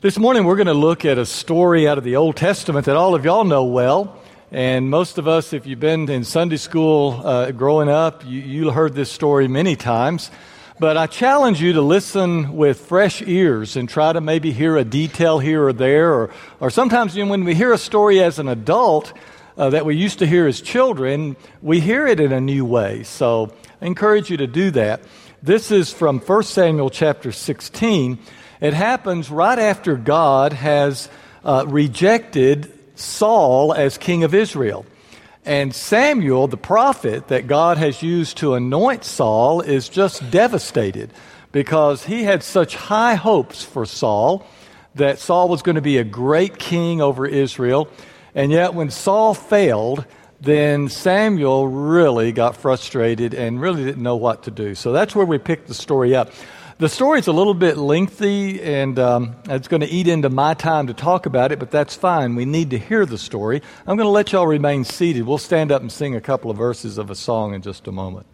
This 0.00 0.16
morning 0.16 0.44
we're 0.44 0.54
going 0.54 0.68
to 0.68 0.74
look 0.74 1.04
at 1.04 1.18
a 1.18 1.26
story 1.26 1.88
out 1.88 1.98
of 1.98 2.04
the 2.04 2.14
Old 2.14 2.36
Testament 2.36 2.86
that 2.86 2.94
all 2.94 3.16
of 3.16 3.24
y'all 3.24 3.42
know 3.42 3.64
well. 3.64 4.22
And 4.52 4.88
most 4.88 5.18
of 5.18 5.26
us, 5.26 5.52
if 5.52 5.66
you've 5.66 5.80
been 5.80 6.08
in 6.08 6.22
Sunday 6.22 6.58
school 6.58 7.20
uh, 7.24 7.50
growing 7.50 7.88
up, 7.88 8.24
you, 8.24 8.40
you 8.40 8.70
heard 8.70 8.94
this 8.94 9.10
story 9.10 9.48
many 9.48 9.74
times. 9.74 10.30
But 10.78 10.96
I 10.96 11.08
challenge 11.08 11.60
you 11.60 11.72
to 11.72 11.82
listen 11.82 12.52
with 12.52 12.78
fresh 12.78 13.22
ears 13.22 13.74
and 13.74 13.88
try 13.88 14.12
to 14.12 14.20
maybe 14.20 14.52
hear 14.52 14.76
a 14.76 14.84
detail 14.84 15.40
here 15.40 15.66
or 15.66 15.72
there. 15.72 16.14
Or, 16.14 16.30
or 16.60 16.70
sometimes 16.70 17.16
you 17.16 17.24
know, 17.24 17.32
when 17.32 17.42
we 17.42 17.56
hear 17.56 17.72
a 17.72 17.78
story 17.78 18.22
as 18.22 18.38
an 18.38 18.46
adult 18.46 19.12
uh, 19.56 19.70
that 19.70 19.84
we 19.84 19.96
used 19.96 20.20
to 20.20 20.28
hear 20.28 20.46
as 20.46 20.60
children, 20.60 21.34
we 21.60 21.80
hear 21.80 22.06
it 22.06 22.20
in 22.20 22.30
a 22.30 22.40
new 22.40 22.64
way. 22.64 23.02
So 23.02 23.52
I 23.82 23.86
encourage 23.86 24.30
you 24.30 24.36
to 24.36 24.46
do 24.46 24.70
that. 24.70 25.00
This 25.42 25.72
is 25.72 25.92
from 25.92 26.20
1 26.20 26.42
Samuel 26.44 26.90
chapter 26.90 27.32
16. 27.32 28.20
It 28.60 28.74
happens 28.74 29.30
right 29.30 29.58
after 29.58 29.96
God 29.96 30.52
has 30.52 31.08
uh, 31.44 31.64
rejected 31.66 32.72
Saul 32.96 33.72
as 33.72 33.98
king 33.98 34.24
of 34.24 34.34
Israel. 34.34 34.84
And 35.44 35.74
Samuel, 35.74 36.48
the 36.48 36.56
prophet 36.56 37.28
that 37.28 37.46
God 37.46 37.78
has 37.78 38.02
used 38.02 38.36
to 38.38 38.54
anoint 38.54 39.04
Saul, 39.04 39.60
is 39.60 39.88
just 39.88 40.30
devastated 40.30 41.10
because 41.52 42.04
he 42.04 42.24
had 42.24 42.42
such 42.42 42.76
high 42.76 43.14
hopes 43.14 43.64
for 43.64 43.86
Saul 43.86 44.46
that 44.96 45.18
Saul 45.18 45.48
was 45.48 45.62
going 45.62 45.76
to 45.76 45.82
be 45.82 45.98
a 45.98 46.04
great 46.04 46.58
king 46.58 47.00
over 47.00 47.24
Israel. 47.26 47.88
And 48.34 48.52
yet, 48.52 48.74
when 48.74 48.90
Saul 48.90 49.32
failed, 49.32 50.04
then 50.40 50.88
Samuel 50.88 51.66
really 51.68 52.32
got 52.32 52.56
frustrated 52.56 53.34
and 53.34 53.60
really 53.60 53.84
didn't 53.84 54.02
know 54.02 54.16
what 54.16 54.42
to 54.44 54.50
do. 54.50 54.74
So 54.74 54.92
that's 54.92 55.14
where 55.14 55.26
we 55.26 55.38
pick 55.38 55.66
the 55.66 55.74
story 55.74 56.14
up. 56.14 56.30
The 56.78 56.88
story's 56.88 57.26
a 57.26 57.32
little 57.32 57.54
bit 57.54 57.76
lengthy, 57.76 58.62
and 58.62 59.00
um, 59.00 59.34
it's 59.48 59.66
going 59.66 59.80
to 59.80 59.88
eat 59.88 60.06
into 60.06 60.30
my 60.30 60.54
time 60.54 60.86
to 60.86 60.94
talk 60.94 61.26
about 61.26 61.50
it, 61.50 61.58
but 61.58 61.72
that's 61.72 61.96
fine. 61.96 62.36
We 62.36 62.44
need 62.44 62.70
to 62.70 62.78
hear 62.78 63.04
the 63.04 63.18
story. 63.18 63.62
I'm 63.84 63.96
going 63.96 64.06
to 64.06 64.12
let 64.12 64.30
y'all 64.30 64.46
remain 64.46 64.84
seated. 64.84 65.24
We'll 65.24 65.38
stand 65.38 65.72
up 65.72 65.82
and 65.82 65.90
sing 65.90 66.14
a 66.14 66.20
couple 66.20 66.52
of 66.52 66.56
verses 66.56 66.96
of 66.96 67.10
a 67.10 67.16
song 67.16 67.52
in 67.52 67.62
just 67.62 67.88
a 67.88 67.92
moment. 67.92 68.26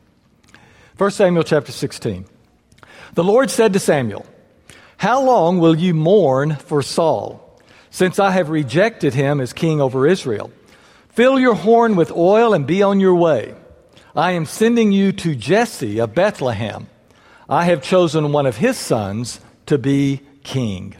1 0.99 1.11
Samuel 1.13 1.43
chapter 1.43 1.73
16. 1.73 2.27
The 3.15 3.25
Lord 3.25 3.51
said 3.51 3.73
to 3.73 3.79
Samuel, 3.79 4.27
How 4.99 5.23
long 5.23 5.59
will 5.59 5.75
you 5.75 5.95
mourn 5.95 6.57
for 6.57 6.83
Saul, 6.83 7.59
since 7.89 8.19
I 8.19 8.33
have 8.33 8.51
rejected 8.51 9.15
him 9.15 9.41
as 9.41 9.55
king 9.55 9.81
over 9.81 10.07
Israel? 10.07 10.53
Fill 11.09 11.39
your 11.39 11.55
horn 11.55 11.97
with 11.97 12.13
oil 12.13 12.53
and 12.53 12.67
be 12.67 12.83
on 12.83 13.01
your 13.01 13.15
way. 13.15 13.55
I 14.15 14.33
am 14.33 14.45
sending 14.45 14.93
you 14.93 15.13
to 15.13 15.35
Jesse 15.35 15.99
of 15.99 16.15
Bethlehem. 16.15 16.89
I 17.49 17.65
have 17.67 17.83
chosen 17.83 18.33
one 18.33 18.47
of 18.47 18.57
his 18.57 18.77
sons 18.77 19.41
to 19.67 19.79
be 19.79 20.21
king. 20.43 20.95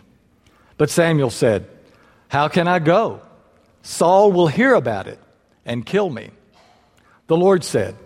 But 0.77 0.91
Samuel 0.91 1.31
said, 1.31 1.69
How 2.29 2.49
can 2.49 2.69
I 2.69 2.79
go? 2.79 3.23
Saul 3.83 4.33
will 4.33 4.49
hear 4.49 4.75
about 4.75 5.07
it 5.07 5.19
and 5.65 5.87
kill 5.87 6.11
me. 6.11 6.31
The 7.27 7.37
Lord 7.37 7.65
said, 7.65 7.97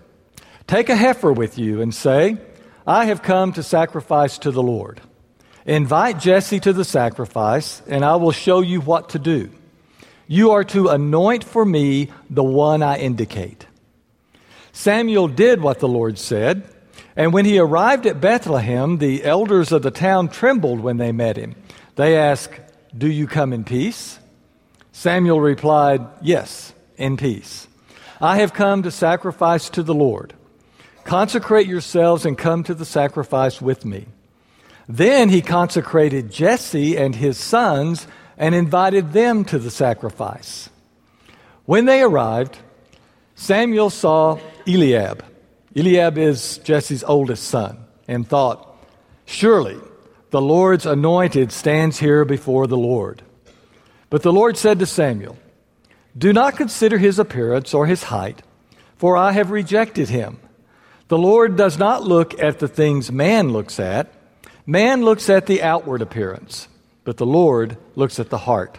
Take 0.66 0.89
a 0.89 0.97
heifer 0.97 1.33
with 1.33 1.59
you 1.59 1.81
and 1.81 1.94
say, 1.94 2.36
I 2.86 3.06
have 3.06 3.22
come 3.22 3.53
to 3.53 3.62
sacrifice 3.62 4.39
to 4.39 4.50
the 4.50 4.62
Lord. 4.62 5.00
Invite 5.66 6.19
Jesse 6.19 6.61
to 6.61 6.72
the 6.72 6.84
sacrifice, 6.84 7.83
and 7.86 8.05
I 8.05 8.16
will 8.16 8.33
show 8.33 8.61
you 8.61 8.81
what 8.81 9.11
to 9.11 9.19
do. 9.19 9.50
You 10.27 10.53
are 10.53 10.64
to 10.64 10.89
anoint 10.89 11.44
for 11.44 11.64
me 11.64 12.11
the 12.31 12.44
one 12.44 12.83
I 12.83 12.98
indicate. 12.98 13.66
Samuel 14.72 15.28
did 15.28 15.61
what 15.61 15.81
the 15.81 15.89
Lord 15.89 16.19
said. 16.19 16.69
And 17.19 17.33
when 17.33 17.44
he 17.44 17.58
arrived 17.58 18.06
at 18.06 18.20
Bethlehem, 18.20 18.98
the 18.98 19.24
elders 19.24 19.72
of 19.72 19.83
the 19.83 19.91
town 19.91 20.28
trembled 20.28 20.78
when 20.78 20.98
they 20.98 21.11
met 21.11 21.36
him. 21.36 21.56
They 21.97 22.16
asked, 22.16 22.60
Do 22.97 23.10
you 23.10 23.27
come 23.27 23.52
in 23.52 23.64
peace? 23.64 24.20
Samuel 24.92 25.41
replied, 25.41 26.06
Yes, 26.22 26.72
in 26.97 27.16
peace. 27.16 27.66
I 28.20 28.38
have 28.38 28.52
come 28.55 28.84
to 28.84 28.92
sacrifice 28.92 29.69
to 29.70 29.83
the 29.83 29.94
Lord. 29.94 30.33
Consecrate 31.03 31.66
yourselves 31.66 32.25
and 32.25 32.38
come 32.38 32.62
to 32.62 32.75
the 32.75 32.84
sacrifice 32.84 33.60
with 33.60 33.84
me. 33.84 34.06
Then 34.88 35.28
he 35.28 35.43
consecrated 35.43 36.31
Jesse 36.31 36.97
and 36.97 37.16
his 37.16 37.37
sons 37.37 38.06
and 38.37 38.54
invited 38.54 39.12
them 39.12 39.44
to 39.47 39.59
the 39.59 39.72
sacrifice. 39.72 40.70
When 41.64 41.84
they 41.84 42.00
arrived, 42.00 42.59
Samuel 43.34 43.91
saw 43.91 44.38
Eliab 44.69 45.25
Eliab 45.78 46.19
is 46.19 46.59
Jesse's 46.59 47.05
oldest 47.05 47.44
son, 47.44 47.78
and 48.09 48.27
thought, 48.27 48.77
Surely 49.27 49.78
the 50.31 50.41
Lord's 50.41 50.87
anointed 50.87 51.53
stands 51.53 52.00
here 52.00 52.25
before 52.25 52.66
the 52.66 52.77
Lord. 52.77 53.22
But 54.11 54.22
the 54.22 54.33
Lord 54.33 54.56
said 54.56 54.81
to 54.81 54.87
Samuel, 54.87 55.38
Do 56.17 56.33
not 56.33 56.56
consider 56.56 56.99
his 56.99 57.21
appearance 57.21 57.75
or 57.75 57.87
his 57.87 58.05
height, 58.05 58.43
for 58.97 59.17
I 59.17 59.31
have 59.33 59.53
rejected 59.53 60.09
him. 60.09 60.41
The 61.06 61.19
Lord 61.19 61.56
does 61.56 61.78
not 61.78 62.03
look 62.03 62.37
at 62.43 62.59
the 62.59 62.69
things 62.69 63.12
man 63.12 63.50
looks 63.50 63.78
at. 63.78 64.12
Man 64.67 65.03
looks 65.03 65.31
at 65.31 65.47
the 65.47 65.62
outward 65.62 66.03
appearance, 66.03 66.67
but 67.05 67.19
the 67.19 67.27
Lord 67.27 67.77
looks 67.94 68.19
at 68.19 68.31
the 68.31 68.38
heart. 68.38 68.78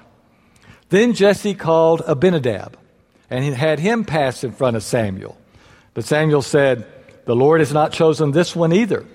Then 0.89 1.13
Jesse 1.13 1.55
called 1.55 2.01
Abinadab 2.05 2.77
and 3.29 3.55
had 3.55 3.79
him 3.79 4.03
pass 4.03 4.43
in 4.43 4.51
front 4.51 4.75
of 4.75 4.83
Samuel. 4.83 5.38
But 5.99 6.05
Samuel 6.05 6.41
said, 6.41 6.87
The 7.25 7.35
Lord 7.35 7.59
has 7.59 7.73
not 7.73 7.91
chosen 7.91 8.31
this 8.31 8.55
one 8.55 8.71
either. 8.71 9.05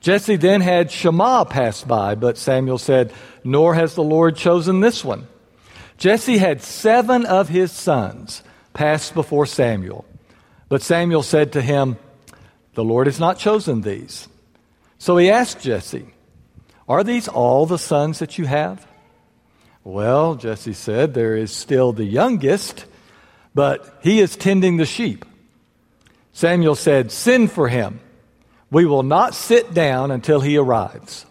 Jesse 0.00 0.36
then 0.36 0.62
had 0.62 0.90
Shammah 0.90 1.44
pass 1.44 1.84
by, 1.84 2.14
but 2.14 2.38
Samuel 2.38 2.78
said, 2.78 3.12
Nor 3.44 3.74
has 3.74 3.94
the 3.94 4.02
Lord 4.02 4.34
chosen 4.34 4.80
this 4.80 5.04
one. 5.04 5.28
Jesse 5.98 6.38
had 6.38 6.62
seven 6.62 7.26
of 7.26 7.50
his 7.50 7.72
sons 7.72 8.42
pass 8.72 9.10
before 9.10 9.44
Samuel. 9.44 10.06
But 10.70 10.80
Samuel 10.80 11.22
said 11.22 11.52
to 11.52 11.60
him, 11.60 11.98
The 12.72 12.84
Lord 12.84 13.06
has 13.06 13.20
not 13.20 13.38
chosen 13.38 13.82
these. 13.82 14.28
So 14.96 15.18
he 15.18 15.30
asked 15.30 15.60
Jesse, 15.60 16.06
Are 16.88 17.04
these 17.04 17.28
all 17.28 17.66
the 17.66 17.76
sons 17.76 18.20
that 18.20 18.38
you 18.38 18.46
have? 18.46 18.86
Well, 19.84 20.36
Jesse 20.36 20.72
said, 20.72 21.12
There 21.12 21.36
is 21.36 21.52
still 21.52 21.92
the 21.92 22.06
youngest, 22.06 22.86
but 23.54 24.00
he 24.02 24.20
is 24.20 24.36
tending 24.36 24.78
the 24.78 24.86
sheep. 24.86 25.26
Samuel 26.38 26.76
said, 26.76 27.10
Send 27.10 27.50
for 27.50 27.66
him. 27.66 27.98
We 28.70 28.86
will 28.86 29.02
not 29.02 29.34
sit 29.34 29.74
down 29.74 30.12
until 30.12 30.40
he 30.40 30.56
arrives. 30.56 31.26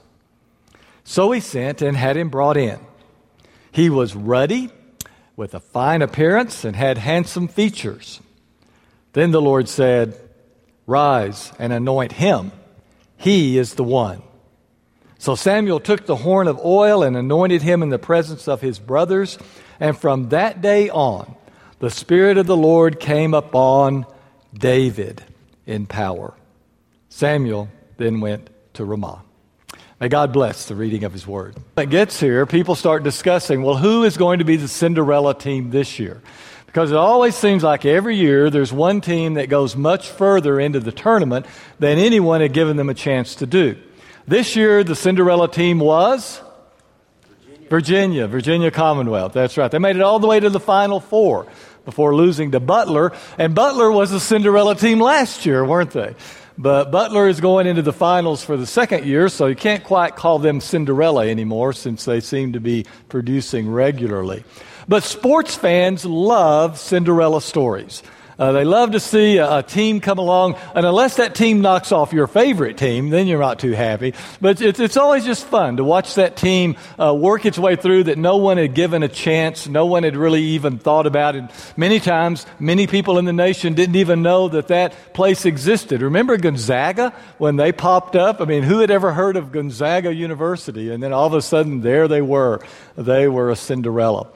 So 1.06 1.32
he 1.32 1.40
sent 1.40 1.82
and 1.82 1.96
had 1.96 2.18
him 2.18 2.28
brought 2.28 2.58
in. 2.58 2.78
He 3.72 3.90
was 3.90 4.18
ruddy, 4.18 4.70
with 5.38 5.54
a 5.54 5.62
fine 5.62 6.02
appearance, 6.02 6.66
and 6.66 6.76
had 6.76 6.98
handsome 6.98 7.48
features. 7.48 8.20
Then 9.14 9.32
the 9.32 9.42
Lord 9.42 9.70
said, 9.70 10.14
Rise 10.86 11.54
and 11.58 11.72
anoint 11.72 12.12
him. 12.12 12.52
He 13.16 13.58
is 13.58 13.76
the 13.76 13.86
one. 13.86 14.22
So 15.20 15.36
Samuel 15.36 15.80
took 15.80 16.06
the 16.06 16.18
horn 16.18 16.50
of 16.50 16.60
oil 16.66 17.02
and 17.02 17.16
anointed 17.16 17.62
him 17.62 17.82
in 17.82 17.88
the 17.88 17.98
presence 17.98 18.46
of 18.46 18.60
his 18.60 18.78
brothers. 18.78 19.38
And 19.80 19.98
from 19.98 20.28
that 20.30 20.62
day 20.62 20.90
on, 20.90 21.34
the 21.80 21.92
Spirit 21.92 22.38
of 22.38 22.46
the 22.46 22.58
Lord 22.58 23.00
came 23.00 23.34
upon 23.34 24.06
David 24.58 25.24
in 25.66 25.86
power. 25.86 26.34
Samuel 27.10 27.70
then 27.98 28.22
went 28.22 28.50
to 28.74 28.86
Ramah. 28.86 29.24
May 30.00 30.10
God 30.10 30.32
bless 30.32 30.66
the 30.66 30.76
reading 30.76 31.04
of 31.04 31.14
his 31.14 31.26
word. 31.26 31.56
When 31.74 31.88
it 31.88 31.90
gets 31.90 32.20
here, 32.20 32.46
people 32.46 32.76
start 32.76 33.04
discussing, 33.04 33.64
well, 33.64 33.78
who 33.78 34.04
is 34.04 34.16
going 34.16 34.40
to 34.40 34.46
be 34.46 34.56
the 34.56 34.68
Cinderella 34.68 35.34
team 35.34 35.72
this 35.72 35.98
year? 35.98 36.22
Because 36.68 36.92
it 36.92 36.98
always 36.98 37.36
seems 37.36 37.64
like 37.64 37.86
every 37.86 38.16
year 38.16 38.52
there's 38.52 38.72
one 38.72 39.02
team 39.02 39.36
that 39.36 39.50
goes 39.50 39.76
much 39.76 40.10
further 40.10 40.60
into 40.60 40.80
the 40.80 40.92
tournament 40.92 41.48
than 41.80 41.98
anyone 41.98 42.42
had 42.42 42.54
given 42.54 42.78
them 42.78 42.90
a 42.90 42.94
chance 42.94 43.36
to 43.36 43.48
do. 43.48 43.76
This 44.28 44.56
year, 44.56 44.84
the 44.84 44.96
Cinderella 44.96 45.50
team 45.50 45.80
was 45.80 46.42
Virginia, 47.32 47.68
Virginia, 47.70 48.28
Virginia 48.28 48.72
Commonwealth. 48.72 49.34
That's 49.34 49.58
right. 49.58 49.72
They 49.72 49.80
made 49.80 49.96
it 49.96 50.04
all 50.04 50.20
the 50.20 50.28
way 50.28 50.40
to 50.40 50.50
the 50.52 50.60
Final 50.60 51.00
Four 51.00 51.48
before 51.88 52.14
losing 52.14 52.52
to 52.52 52.60
Butler. 52.60 53.14
And 53.38 53.56
Butler 53.56 53.90
was 53.90 54.12
a 54.12 54.20
Cinderella 54.20 54.76
team 54.76 55.00
last 55.00 55.46
year, 55.46 55.64
weren't 55.64 55.92
they? 55.92 56.16
But 56.58 56.92
Butler 56.92 57.30
is 57.30 57.40
going 57.40 57.66
into 57.66 57.82
the 57.82 57.94
finals 57.94 58.44
for 58.44 58.58
the 58.58 58.66
second 58.66 59.06
year, 59.06 59.30
so 59.30 59.46
you 59.46 59.56
can't 59.56 59.86
quite 59.86 60.18
call 60.18 60.38
them 60.38 60.60
Cinderella 60.60 61.26
anymore 61.26 61.72
since 61.72 62.04
they 62.04 62.20
seem 62.20 62.52
to 62.54 62.60
be 62.60 62.86
producing 63.08 63.72
regularly. 63.72 64.44
But 64.90 65.04
sports 65.04 65.56
fans 65.56 66.04
love 66.04 66.78
Cinderella 66.78 67.42
stories. 67.42 68.04
Uh, 68.40 68.52
they 68.52 68.64
love 68.64 68.92
to 68.92 69.00
see 69.00 69.38
a, 69.38 69.58
a, 69.58 69.64
team 69.64 70.00
come 70.00 70.20
along, 70.20 70.56
and 70.76 70.86
unless 70.86 71.16
that 71.16 71.34
team 71.34 71.62
knocks 71.62 71.92
off 71.92 72.14
your 72.14 72.28
favorite 72.28 72.78
team, 72.78 73.10
then 73.10 73.26
you're 73.26 73.40
not 73.40 73.58
too 73.58 73.72
happy. 73.72 74.14
But 74.40 74.62
it's, 74.62 74.80
it's 74.80 74.96
always 74.98 75.26
just 75.26 75.48
fun 75.48 75.78
to 75.78 75.84
watch 75.84 76.16
that 76.16 76.36
team 76.36 76.76
uh, 77.00 77.16
work 77.16 77.48
its 77.48 77.58
way 77.58 77.76
through 77.76 78.06
that 78.06 78.20
no 78.20 78.38
one 78.38 78.58
had 78.58 78.76
given 78.76 79.02
a 79.02 79.08
chance, 79.08 79.68
no 79.68 79.88
one 79.88 80.04
had 80.04 80.16
really 80.16 80.44
even 80.44 80.78
thought 80.78 81.08
about 81.08 81.36
it. 81.36 81.46
Many 81.76 82.00
times, 82.00 82.46
many 82.60 82.86
people 82.86 83.18
in 83.18 83.26
the 83.26 83.34
nation 83.34 83.74
didn't 83.74 83.96
even 83.96 84.22
know 84.22 84.50
that 84.50 84.68
that 84.68 85.16
place 85.16 85.46
existed. 85.46 86.04
Remember 86.04 86.38
Gonzaga 86.38 87.14
when 87.40 87.56
they 87.56 87.72
popped 87.72 88.16
up? 88.16 88.40
I 88.40 88.46
mean, 88.46 88.62
who 88.62 88.80
had 88.80 88.92
ever 88.92 89.14
heard 89.14 89.36
of 89.36 89.52
Gonzaga 89.52 90.14
University? 90.14 90.92
And 90.92 91.02
then 91.02 91.12
all 91.12 91.26
of 91.26 91.34
a 91.34 91.42
sudden, 91.42 91.82
there 91.82 92.08
they 92.08 92.22
were. 92.22 92.62
They 92.96 93.28
were 93.28 93.50
a 93.50 93.56
Cinderella. 93.56 94.28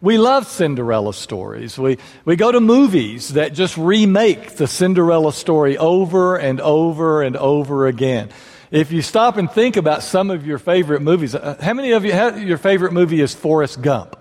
We 0.00 0.18
love 0.18 0.46
Cinderella 0.46 1.14
stories. 1.14 1.78
We, 1.78 1.98
we 2.24 2.36
go 2.36 2.52
to 2.52 2.60
movies 2.60 3.30
that 3.30 3.54
just 3.54 3.76
remake 3.76 4.56
the 4.56 4.66
Cinderella 4.66 5.32
story 5.32 5.78
over 5.78 6.36
and 6.36 6.60
over 6.60 7.22
and 7.22 7.36
over 7.36 7.86
again. 7.86 8.28
If 8.70 8.92
you 8.92 9.00
stop 9.00 9.36
and 9.36 9.50
think 9.50 9.76
about 9.76 10.02
some 10.02 10.30
of 10.30 10.46
your 10.46 10.58
favorite 10.58 11.00
movies, 11.00 11.34
uh, 11.34 11.56
how 11.60 11.72
many 11.72 11.92
of 11.92 12.04
you, 12.04 12.12
have, 12.12 12.42
your 12.42 12.58
favorite 12.58 12.92
movie 12.92 13.20
is 13.20 13.34
Forrest 13.34 13.80
Gump? 13.80 14.16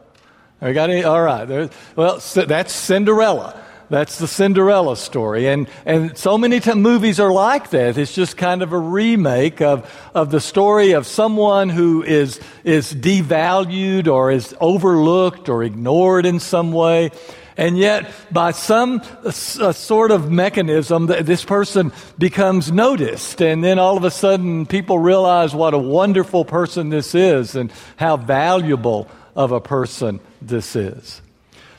You 0.62 0.74
got 0.74 0.90
any? 0.90 1.04
All 1.04 1.22
right. 1.22 1.46
There, 1.46 1.70
well, 1.96 2.22
that's 2.34 2.74
Cinderella. 2.74 3.62
That's 3.90 4.18
the 4.18 4.28
Cinderella 4.28 4.98
story. 4.98 5.48
And, 5.48 5.68
and 5.86 6.18
so 6.18 6.38
many 6.38 6.60
t- 6.60 6.74
movies 6.74 7.20
are 7.20 7.32
like 7.32 7.70
that. 7.70 7.98
It's 7.98 8.14
just 8.14 8.36
kind 8.36 8.62
of 8.62 8.74
a 8.74 8.80
remake 8.80 9.62
of, 9.62 9.90
of 10.14 10.32
the 10.32 10.40
story 10.40 10.94
of 10.94 11.06
someone 11.06 11.70
who 11.70 12.04
is, 12.04 12.40
is 12.64 12.94
devalued 12.94 14.08
or 14.08 14.32
is 14.32 14.56
overlooked 14.60 15.50
or 15.50 15.64
ignored 15.64 16.26
in 16.26 16.40
some 16.40 16.72
way. 16.72 17.12
And 17.58 17.78
yet, 17.78 18.12
by 18.32 18.52
some 18.52 19.02
sort 19.32 20.12
of 20.12 20.30
mechanism, 20.30 21.06
this 21.06 21.46
person 21.46 21.94
becomes 22.18 22.72
noticed. 22.72 23.42
And 23.42 23.64
then 23.64 23.80
all 23.80 23.96
of 23.96 24.04
a 24.04 24.12
sudden, 24.12 24.66
people 24.66 25.00
realize 25.00 25.56
what 25.56 25.74
a 25.74 25.78
wonderful 25.78 26.44
person 26.44 26.90
this 26.90 27.16
is 27.16 27.56
and 27.56 27.72
how 27.96 28.18
valuable 28.18 29.08
of 29.36 29.54
a 29.54 29.62
person 29.62 30.20
this 30.42 30.76
is. 30.76 31.22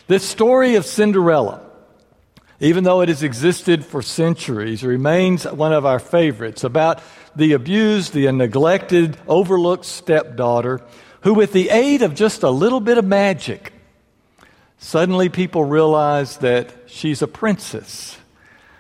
This 0.07 0.27
story 0.27 0.77
of 0.77 0.87
Cinderella 0.87 1.66
even 2.61 2.85
though 2.85 3.01
it 3.03 3.09
has 3.09 3.23
existed 3.23 3.85
for 3.85 4.03
centuries, 4.03 4.83
remains 4.83 5.45
one 5.45 5.73
of 5.73 5.85
our 5.85 5.99
favorites 5.99 6.65
about 6.65 7.03
the 7.35 7.53
abused, 7.53 8.13
the 8.15 8.31
neglected, 8.33 9.19
overlooked 9.29 9.85
stepdaughter 9.85 10.81
who, 11.21 11.35
with 11.35 11.53
the 11.53 11.71
aid 11.71 12.03
of 12.03 12.15
just 12.15 12.43
a 12.43 12.51
little 12.51 12.81
bit 12.81 12.99
of 12.99 13.05
magic, 13.05 13.73
suddenly 14.79 15.29
people 15.29 15.65
realize 15.65 16.39
that 16.39 16.73
she's 16.87 17.21
a 17.21 17.27
princess. 17.27 18.17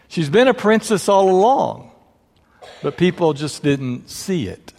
She's 0.08 0.31
been 0.31 0.49
a 0.49 0.55
princess 0.55 1.08
all 1.08 1.28
along, 1.28 1.90
but 2.82 2.96
people 2.96 3.32
just 3.32 3.62
didn't 3.62 4.08
see 4.08 4.46
it. 4.46 4.73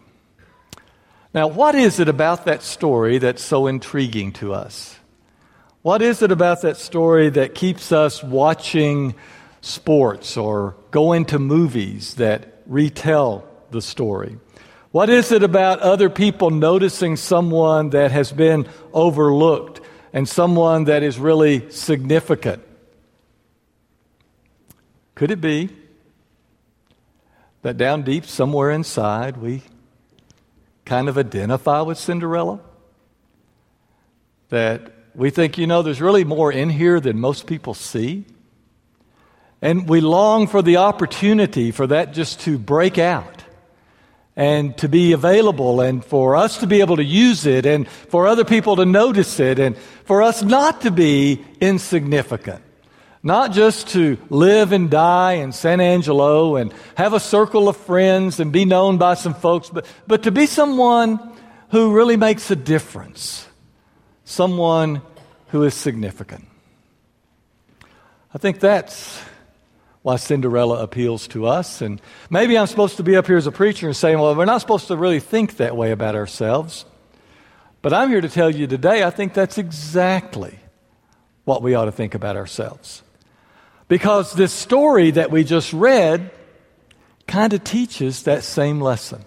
Now, 1.33 1.47
what 1.47 1.75
is 1.75 1.99
it 1.99 2.07
about 2.07 2.45
that 2.45 2.63
story 2.63 3.17
that's 3.17 3.43
so 3.43 3.67
intriguing 3.67 4.31
to 4.33 4.53
us? 4.53 4.97
What 5.87 6.01
is 6.01 6.21
it 6.21 6.33
about 6.33 6.63
that 6.63 6.75
story 6.75 7.29
that 7.29 7.55
keeps 7.55 7.93
us 7.93 8.21
watching 8.21 9.15
sports 9.61 10.35
or 10.35 10.75
going 10.91 11.23
to 11.27 11.39
movies 11.39 12.15
that 12.15 12.61
retell 12.65 13.47
the 13.71 13.81
story? 13.81 14.37
What 14.91 15.09
is 15.09 15.31
it 15.31 15.43
about 15.43 15.79
other 15.79 16.09
people 16.09 16.49
noticing 16.49 17.15
someone 17.15 17.91
that 17.91 18.11
has 18.11 18.33
been 18.33 18.67
overlooked 18.91 19.79
and 20.11 20.27
someone 20.27 20.83
that 20.83 21.03
is 21.03 21.17
really 21.19 21.71
significant? 21.71 22.61
Could 25.15 25.31
it 25.31 25.39
be 25.39 25.69
that 27.61 27.77
down 27.77 28.01
deep 28.01 28.25
somewhere 28.25 28.71
inside 28.71 29.37
we 29.37 29.63
kind 30.83 31.07
of 31.07 31.17
identify 31.17 31.79
with 31.79 31.97
Cinderella? 31.97 32.59
That 34.49 34.96
we 35.17 35.31
think, 35.31 35.57
you 35.57 35.65
know, 35.65 35.81
there's 35.81 35.99
really 35.99 36.23
more 36.23 36.51
in 36.51 36.69
here 36.69 36.99
than 36.99 37.19
most 37.19 37.47
people 37.47 37.73
see. 37.73 38.23
And 39.63 39.89
we 39.89 39.99
long 39.99 40.45
for 40.45 40.61
the 40.61 40.77
opportunity 40.77 41.71
for 41.71 41.87
that 41.87 42.13
just 42.13 42.41
to 42.41 42.59
break 42.59 42.99
out 42.99 43.43
and 44.35 44.77
to 44.77 44.87
be 44.87 45.13
available 45.13 45.81
and 45.81 46.05
for 46.05 46.35
us 46.35 46.59
to 46.59 46.67
be 46.67 46.81
able 46.81 46.97
to 46.97 47.03
use 47.03 47.47
it 47.47 47.65
and 47.65 47.87
for 47.87 48.27
other 48.27 48.45
people 48.45 48.75
to 48.75 48.85
notice 48.85 49.39
it 49.39 49.57
and 49.57 49.75
for 50.05 50.21
us 50.21 50.43
not 50.43 50.81
to 50.81 50.91
be 50.91 51.43
insignificant. 51.59 52.61
Not 53.23 53.53
just 53.53 53.87
to 53.89 54.19
live 54.29 54.71
and 54.71 54.87
die 54.87 55.33
in 55.33 55.51
San 55.51 55.81
Angelo 55.81 56.57
and 56.57 56.71
have 56.95 57.13
a 57.13 57.19
circle 57.19 57.67
of 57.67 57.75
friends 57.75 58.39
and 58.39 58.51
be 58.51 58.65
known 58.65 58.99
by 58.99 59.15
some 59.15 59.33
folks, 59.33 59.71
but, 59.71 59.87
but 60.05 60.21
to 60.23 60.31
be 60.31 60.45
someone 60.45 61.19
who 61.71 61.95
really 61.95 62.17
makes 62.17 62.51
a 62.51 62.55
difference 62.55 63.47
someone 64.27 65.01
who 65.47 65.63
is 65.63 65.73
significant. 65.73 66.45
I 68.33 68.37
think 68.37 68.59
that's 68.59 69.21
why 70.01 70.17
Cinderella 70.17 70.83
appeals 70.83 71.29
to 71.29 71.45
us. 71.45 71.81
And 71.81 72.01
maybe 72.29 72.57
I'm 72.57 72.67
supposed 72.67 72.97
to 72.97 73.03
be 73.03 73.15
up 73.15 73.25
here 73.25 73.37
as 73.37 73.47
a 73.47 73.53
preacher 73.53 73.87
and 73.87 73.95
saying, 73.95 74.19
well, 74.19 74.35
we're 74.35 74.43
not 74.43 74.59
supposed 74.59 74.87
to 74.87 74.97
really 74.97 75.21
think 75.21 75.57
that 75.57 75.77
way 75.77 75.91
about 75.91 76.13
ourselves. 76.13 76.85
But 77.81 77.93
I'm 77.93 78.09
here 78.09 78.19
to 78.19 78.27
tell 78.27 78.49
you 78.49 78.67
today, 78.67 79.03
I 79.03 79.11
think 79.11 79.33
that's 79.33 79.57
exactly 79.57 80.59
what 81.45 81.61
we 81.61 81.73
ought 81.73 81.85
to 81.85 81.91
think 81.93 82.13
about 82.13 82.35
ourselves. 82.35 83.03
Because 83.87 84.33
this 84.33 84.51
story 84.51 85.11
that 85.11 85.31
we 85.31 85.45
just 85.45 85.71
read 85.71 86.31
kind 87.27 87.53
of 87.53 87.63
teaches 87.63 88.23
that 88.23 88.43
same 88.43 88.81
lesson. 88.81 89.23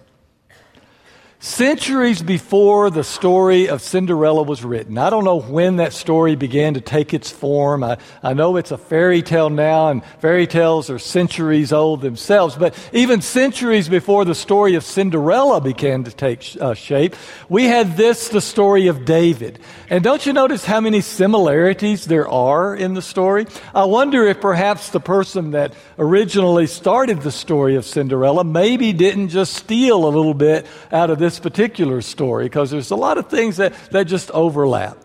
Centuries 1.43 2.21
before 2.21 2.91
the 2.91 3.03
story 3.03 3.71
of 3.71 3.81
Cinderella 3.81 4.43
was 4.43 4.63
written, 4.63 4.99
I 4.99 5.09
don't 5.09 5.25
know 5.25 5.41
when 5.41 5.77
that 5.77 5.95
story 5.95 6.37
began 6.37 6.75
to 6.75 6.83
take 6.83 7.15
its 7.15 7.31
form. 7.31 7.83
I, 7.83 7.97
I 8.23 8.35
know 8.35 8.57
it's 8.57 8.73
a 8.73 8.77
fairy 8.77 9.23
tale 9.23 9.49
now, 9.49 9.89
and 9.89 10.05
fairy 10.19 10.47
tales 10.47 10.91
are 10.91 10.99
centuries 10.99 11.73
old 11.73 12.03
themselves. 12.03 12.57
But 12.57 12.75
even 12.93 13.23
centuries 13.23 13.89
before 13.89 14.27
the 14.27 14.35
story 14.35 14.75
of 14.75 14.85
Cinderella 14.85 15.63
began 15.63 16.05
to 16.05 16.11
take 16.11 16.59
uh, 16.61 16.75
shape, 16.75 17.17
we 17.49 17.65
had 17.65 17.97
this, 17.97 18.29
the 18.29 18.43
story 18.43 18.89
of 18.89 19.07
David. 19.07 19.61
And 19.89 20.05
don't 20.05 20.27
you 20.27 20.35
notice 20.35 20.67
how 20.67 20.83
many 20.83 21.01
similarities 21.01 22.05
there 22.05 22.29
are 22.29 22.77
in 22.77 22.93
the 22.93 23.01
story? 23.01 23.47
I 23.75 23.85
wonder 23.85 24.27
if 24.27 24.43
perhaps 24.43 24.91
the 24.91 25.01
person 25.01 25.53
that 25.53 25.73
originally 25.99 26.67
started 26.67 27.23
the 27.23 27.33
story 27.33 27.77
of 27.77 27.87
Cinderella 27.87 28.45
maybe 28.45 28.93
didn't 28.93 29.31
just 29.31 29.55
steal 29.55 30.07
a 30.07 30.11
little 30.11 30.35
bit 30.35 30.67
out 30.93 31.09
of 31.09 31.19
this 31.19 31.30
this 31.31 31.39
particular 31.39 32.03
story 32.03 32.47
because 32.47 32.73
there's 32.73 32.91
a 32.91 32.97
lot 32.97 33.17
of 33.17 33.29
things 33.29 33.59
that, 33.59 33.73
that 33.93 34.05
just 34.05 34.33
overlap. 34.33 34.99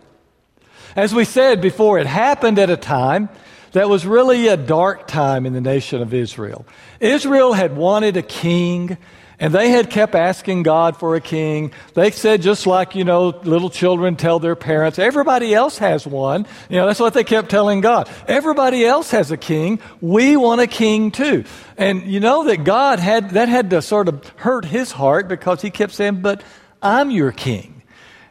As 0.96 1.14
we 1.14 1.24
said 1.24 1.62
before, 1.62 2.00
it 2.00 2.08
happened 2.08 2.58
at 2.58 2.72
a 2.72 2.78
time 2.78 3.30
that 3.74 3.90
was 3.90 4.08
really 4.08 4.48
a 4.48 4.58
dark 4.58 5.06
time 5.06 5.46
in 5.46 5.54
the 5.54 5.62
nation 5.62 6.02
of 6.02 6.16
Israel. 6.16 6.66
Israel 7.00 7.54
had 7.54 7.78
wanted 7.78 8.18
a 8.18 8.24
king 8.24 8.98
and 9.40 9.54
they 9.54 9.70
had 9.70 9.90
kept 9.90 10.16
asking 10.16 10.64
God 10.64 10.98
for 10.98 11.16
a 11.16 11.22
king. 11.22 11.72
They 11.94 12.12
said, 12.12 12.42
just 12.42 12.66
like, 12.66 12.96
you 12.96 13.04
know, 13.04 13.30
little 13.44 13.70
children 13.70 14.16
tell 14.16 14.40
their 14.40 14.56
parents, 14.56 15.00
everybody 15.00 15.54
else 15.54 15.78
has 15.80 16.08
one. 16.08 16.46
You 16.70 16.78
know, 16.78 16.88
that's 16.88 17.00
what 17.00 17.14
they 17.14 17.24
kept 17.24 17.50
telling 17.50 17.82
God. 17.82 18.10
Everybody 18.28 18.86
else 18.86 19.12
has 19.12 19.32
a 19.32 19.38
king. 19.38 19.80
We 20.02 20.38
want 20.38 20.62
a 20.62 20.68
king 20.68 21.12
too. 21.12 21.44
And 21.78 22.04
you 22.04 22.20
know 22.20 22.46
that 22.46 22.64
God 22.64 23.00
had, 23.00 23.32
that 23.32 23.50
had 23.50 23.70
to 23.72 23.82
sort 23.82 24.08
of 24.08 24.28
hurt 24.38 24.66
his 24.66 24.92
heart 24.92 25.28
because 25.28 25.62
he 25.62 25.70
kept 25.70 25.94
saying, 25.94 26.22
but 26.22 26.42
I'm 26.82 27.12
your 27.12 27.32
king. 27.32 27.82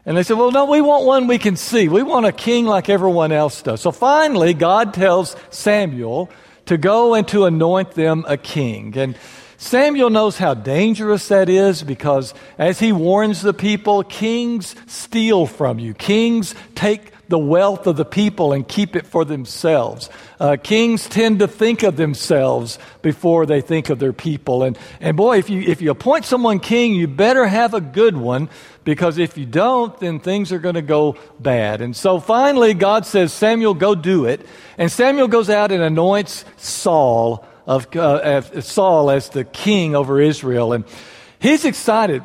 And 0.06 0.16
they 0.16 0.22
said, 0.22 0.36
well, 0.36 0.50
no, 0.50 0.66
we 0.66 0.80
want 0.80 1.06
one 1.06 1.26
we 1.26 1.38
can 1.38 1.56
see. 1.56 1.88
We 1.88 2.02
want 2.02 2.26
a 2.26 2.32
king 2.32 2.66
like 2.66 2.88
everyone 2.88 3.32
else 3.32 3.62
does. 3.62 3.80
So 3.80 3.90
finally, 3.90 4.52
God 4.52 4.92
tells 4.92 5.34
Samuel 5.50 6.30
to 6.66 6.76
go 6.76 7.14
and 7.14 7.26
to 7.28 7.46
anoint 7.46 7.92
them 7.92 8.24
a 8.28 8.36
king. 8.36 8.96
And 8.96 9.16
Samuel 9.56 10.10
knows 10.10 10.38
how 10.38 10.54
dangerous 10.54 11.28
that 11.28 11.48
is 11.48 11.82
because 11.82 12.34
as 12.58 12.78
he 12.78 12.92
warns 12.92 13.42
the 13.42 13.54
people, 13.54 14.02
kings 14.02 14.74
steal 14.86 15.46
from 15.46 15.78
you. 15.78 15.94
Kings 15.94 16.54
take 16.74 17.12
the 17.28 17.38
wealth 17.38 17.86
of 17.86 17.96
the 17.96 18.04
people 18.04 18.52
and 18.52 18.66
keep 18.68 18.96
it 18.96 19.06
for 19.06 19.24
themselves. 19.24 20.10
Uh, 20.38 20.56
kings 20.62 21.08
tend 21.08 21.38
to 21.38 21.48
think 21.48 21.82
of 21.82 21.96
themselves 21.96 22.78
before 23.02 23.46
they 23.46 23.60
think 23.60 23.88
of 23.88 23.98
their 23.98 24.12
people. 24.12 24.62
And, 24.62 24.78
and 25.00 25.16
boy, 25.16 25.38
if 25.38 25.48
you, 25.48 25.62
if 25.62 25.80
you 25.80 25.90
appoint 25.90 26.24
someone 26.24 26.60
king, 26.60 26.94
you 26.94 27.08
better 27.08 27.46
have 27.46 27.74
a 27.74 27.80
good 27.80 28.16
one 28.16 28.50
because 28.84 29.16
if 29.16 29.38
you 29.38 29.46
don't, 29.46 29.98
then 30.00 30.20
things 30.20 30.52
are 30.52 30.58
going 30.58 30.74
to 30.74 30.82
go 30.82 31.16
bad. 31.40 31.80
And 31.80 31.96
so 31.96 32.20
finally, 32.20 32.74
God 32.74 33.06
says, 33.06 33.32
Samuel, 33.32 33.74
go 33.74 33.94
do 33.94 34.26
it. 34.26 34.46
And 34.76 34.92
Samuel 34.92 35.28
goes 35.28 35.48
out 35.48 35.72
and 35.72 35.82
anoints 35.82 36.44
Saul 36.56 37.46
of 37.66 37.94
uh, 37.96 38.60
Saul 38.60 39.10
as 39.10 39.30
the 39.30 39.44
king 39.44 39.94
over 39.94 40.20
Israel. 40.20 40.72
And 40.72 40.84
he's 41.38 41.64
excited. 41.64 42.22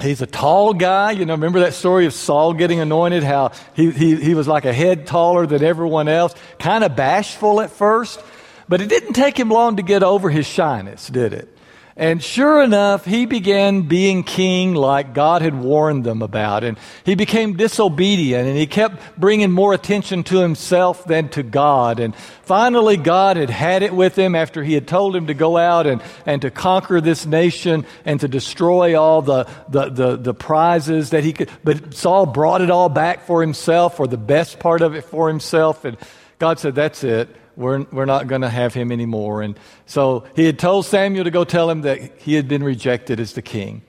He's 0.00 0.20
a 0.20 0.26
tall 0.26 0.74
guy. 0.74 1.12
You 1.12 1.24
know, 1.24 1.34
remember 1.34 1.60
that 1.60 1.74
story 1.74 2.06
of 2.06 2.12
Saul 2.12 2.54
getting 2.54 2.80
anointed? 2.80 3.22
How 3.22 3.52
he, 3.74 3.90
he, 3.90 4.16
he 4.16 4.34
was 4.34 4.48
like 4.48 4.64
a 4.64 4.72
head 4.72 5.06
taller 5.06 5.46
than 5.46 5.62
everyone 5.62 6.08
else, 6.08 6.34
kind 6.58 6.84
of 6.84 6.96
bashful 6.96 7.60
at 7.60 7.70
first. 7.70 8.20
But 8.68 8.80
it 8.80 8.88
didn't 8.88 9.14
take 9.14 9.38
him 9.38 9.48
long 9.48 9.76
to 9.76 9.82
get 9.82 10.02
over 10.02 10.30
his 10.30 10.46
shyness, 10.46 11.08
did 11.08 11.32
it? 11.32 11.51
And 11.94 12.22
sure 12.22 12.62
enough, 12.62 13.04
he 13.04 13.26
began 13.26 13.82
being 13.82 14.22
king 14.24 14.74
like 14.74 15.12
God 15.12 15.42
had 15.42 15.54
warned 15.54 16.04
them 16.04 16.22
about. 16.22 16.64
And 16.64 16.78
he 17.04 17.14
became 17.14 17.56
disobedient 17.56 18.48
and 18.48 18.56
he 18.56 18.66
kept 18.66 19.18
bringing 19.18 19.50
more 19.50 19.74
attention 19.74 20.22
to 20.24 20.38
himself 20.38 21.04
than 21.04 21.28
to 21.30 21.42
God. 21.42 22.00
And 22.00 22.16
finally, 22.16 22.96
God 22.96 23.36
had 23.36 23.50
had 23.50 23.82
it 23.82 23.92
with 23.92 24.16
him 24.16 24.34
after 24.34 24.64
he 24.64 24.72
had 24.72 24.88
told 24.88 25.14
him 25.14 25.26
to 25.26 25.34
go 25.34 25.58
out 25.58 25.86
and, 25.86 26.02
and 26.24 26.40
to 26.42 26.50
conquer 26.50 27.02
this 27.02 27.26
nation 27.26 27.84
and 28.06 28.18
to 28.20 28.28
destroy 28.28 28.98
all 28.98 29.20
the, 29.20 29.44
the, 29.68 29.90
the, 29.90 30.16
the 30.16 30.34
prizes 30.34 31.10
that 31.10 31.24
he 31.24 31.34
could. 31.34 31.50
But 31.62 31.92
Saul 31.92 32.24
brought 32.24 32.62
it 32.62 32.70
all 32.70 32.88
back 32.88 33.26
for 33.26 33.42
himself 33.42 34.00
or 34.00 34.06
the 34.06 34.16
best 34.16 34.58
part 34.58 34.80
of 34.80 34.94
it 34.94 35.04
for 35.04 35.28
himself. 35.28 35.84
And 35.84 35.98
God 36.38 36.58
said, 36.58 36.74
That's 36.74 37.04
it 37.04 37.28
we're, 37.56 37.82
we're 37.92 38.04
not 38.04 38.26
going 38.26 38.42
to 38.42 38.48
have 38.48 38.74
him 38.74 38.92
anymore. 38.92 39.42
And 39.42 39.58
so 39.86 40.24
he 40.34 40.44
had 40.44 40.58
told 40.58 40.86
Samuel 40.86 41.24
to 41.24 41.30
go 41.30 41.44
tell 41.44 41.68
him 41.70 41.82
that 41.82 42.18
he 42.18 42.34
had 42.34 42.48
been 42.48 42.64
rejected 42.64 43.20
as 43.20 43.34
the 43.34 43.42
king. 43.42 43.82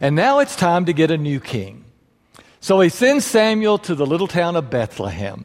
And 0.00 0.16
now 0.16 0.40
it's 0.40 0.56
time 0.56 0.84
to 0.86 0.92
get 0.92 1.10
a 1.10 1.18
new 1.18 1.40
king. 1.40 1.84
So 2.60 2.80
he 2.80 2.88
sends 2.88 3.24
Samuel 3.24 3.78
to 3.78 3.94
the 3.94 4.06
little 4.06 4.26
town 4.26 4.56
of 4.56 4.70
Bethlehem 4.70 5.44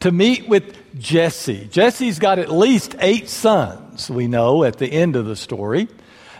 to 0.00 0.12
meet 0.12 0.48
with 0.48 0.98
Jesse. 0.98 1.68
Jesse's 1.70 2.18
got 2.18 2.38
at 2.38 2.50
least 2.50 2.96
eight 2.98 3.28
sons, 3.28 4.10
we 4.10 4.26
know 4.26 4.64
at 4.64 4.78
the 4.78 4.92
end 4.92 5.16
of 5.16 5.26
the 5.26 5.36
story. 5.36 5.88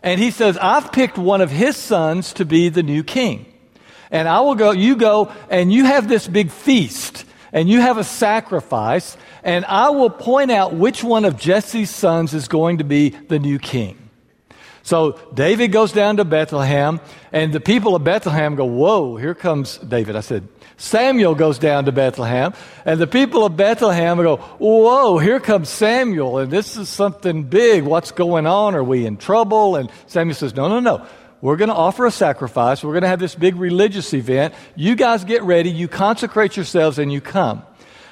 And 0.03 0.21
he 0.21 0.31
says, 0.31 0.59
I've 0.59 0.93
picked 0.93 1.19
one 1.19 1.41
of 1.41 1.51
his 1.51 1.77
sons 1.77 2.33
to 2.35 2.45
be 2.45 2.69
the 2.69 2.83
new 2.83 3.03
king. 3.03 3.47
And 4.11 4.29
I 4.29 4.41
will 4.41 4.55
go, 4.55 4.71
you 4.71 4.97
go, 4.97 5.33
and 5.51 5.73
you 5.73 5.85
have 5.85 6.09
this 6.09 6.29
big 6.29 6.51
feast, 6.51 7.25
and 7.53 7.69
you 7.69 7.81
have 7.81 7.99
a 7.99 8.05
sacrifice, 8.05 9.17
and 9.43 9.65
I 9.65 9.91
will 9.91 10.11
point 10.11 10.51
out 10.51 10.75
which 10.75 11.03
one 11.05 11.25
of 11.25 11.39
Jesse's 11.39 11.91
sons 11.91 12.35
is 12.35 12.49
going 12.49 12.79
to 12.79 12.85
be 12.85 13.11
the 13.11 13.39
new 13.39 13.59
king. 13.59 14.07
So 14.87 15.19
David 15.35 15.73
goes 15.73 15.91
down 15.91 16.19
to 16.19 16.25
Bethlehem, 16.25 17.01
and 17.33 17.53
the 17.53 17.59
people 17.59 17.97
of 17.97 18.05
Bethlehem 18.05 18.55
go, 18.55 18.65
Whoa, 18.65 19.17
here 19.17 19.35
comes 19.35 19.79
David. 19.79 20.15
I 20.15 20.21
said, 20.21 20.47
Samuel 20.77 21.35
goes 21.35 21.59
down 21.59 21.87
to 21.87 21.93
Bethlehem, 21.93 22.55
and 22.85 23.01
the 23.01 23.09
people 23.09 23.45
of 23.45 23.57
Bethlehem 23.57 24.19
go, 24.19 24.37
Whoa, 24.37 25.19
here 25.19 25.41
comes 25.41 25.71
Samuel, 25.71 26.39
and 26.39 26.53
this 26.53 26.77
is 26.77 26.89
something 26.89 27.43
big. 27.43 27.83
What's 27.83 28.13
going 28.13 28.47
on? 28.47 28.77
Are 28.77 28.85
we 28.85 29.07
in 29.07 29.17
trouble? 29.17 29.75
And 29.75 29.91
Samuel 30.07 30.37
says, 30.37 30.55
No, 30.55 30.69
no, 30.69 30.79
no. 30.79 31.05
We're 31.47 31.55
going 31.55 31.69
to 31.69 31.77
offer 31.77 32.07
a 32.07 32.11
sacrifice. 32.11 32.83
We're 32.83 32.91
going 32.91 33.03
to 33.03 33.09
have 33.09 33.21
this 33.21 33.37
big 33.37 33.55
religious 33.55 34.13
event. 34.13 34.53
You 34.75 34.97
guys 34.97 35.23
get 35.23 35.45
ready. 35.45 35.71
You 35.71 35.87
consecrate 35.87 36.57
yourselves, 36.57 36.99
and 36.99 37.13
you 37.13 37.21
come. 37.21 37.63